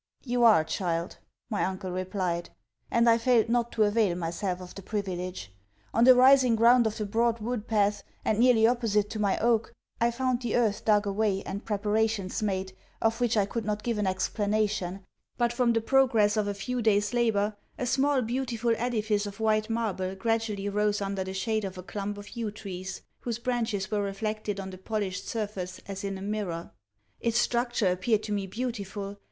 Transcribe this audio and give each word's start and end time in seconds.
'You 0.23 0.43
are, 0.43 0.63
child,' 0.63 1.17
my 1.51 1.63
uncle 1.63 1.91
replied; 1.91 2.49
and 2.89 3.07
I 3.07 3.19
failed 3.19 3.49
not 3.49 3.71
to 3.73 3.83
avail 3.83 4.15
myself 4.17 4.59
of 4.59 4.73
the 4.73 4.81
privilege. 4.81 5.53
On 5.93 6.05
the 6.05 6.15
rising 6.15 6.55
ground 6.55 6.87
of 6.87 6.97
the 6.97 7.05
broad 7.05 7.37
wood 7.37 7.67
path, 7.67 8.01
and 8.25 8.39
nearly 8.39 8.65
opposite 8.65 9.11
to 9.11 9.19
my 9.19 9.37
oak, 9.37 9.71
I 9.99 10.09
found 10.09 10.41
the 10.41 10.55
earth 10.55 10.85
dug 10.85 11.05
away, 11.05 11.43
and 11.43 11.63
preparations 11.65 12.41
made, 12.41 12.73
of 12.99 13.21
which 13.21 13.37
I 13.37 13.45
could 13.45 13.63
not 13.63 13.83
give 13.83 13.99
an 13.99 14.07
explanation; 14.07 15.05
but 15.37 15.53
from 15.53 15.71
the 15.71 15.81
progress 15.81 16.35
of 16.35 16.47
a 16.47 16.55
few 16.55 16.81
days 16.81 17.13
labour, 17.13 17.55
a 17.77 17.85
small 17.85 18.23
beautiful 18.23 18.73
edifice 18.77 19.27
of 19.27 19.39
white 19.39 19.69
marble 19.69 20.15
gradually 20.15 20.67
rose 20.67 20.99
under 20.99 21.23
the 21.23 21.35
shade 21.35 21.63
of 21.63 21.77
a 21.77 21.83
clump 21.83 22.17
of 22.17 22.35
yew 22.35 22.49
trees, 22.49 23.03
whose 23.19 23.37
branches 23.37 23.91
were 23.91 24.01
reflected 24.01 24.59
on 24.59 24.71
the 24.71 24.79
polished 24.79 25.27
surface 25.27 25.79
as 25.87 26.03
in 26.03 26.17
a 26.17 26.23
mirror. 26.23 26.71
Its 27.19 27.37
structure 27.37 27.91
appeared 27.91 28.23
to 28.23 28.31
me 28.31 28.47
beautiful. 28.47 29.17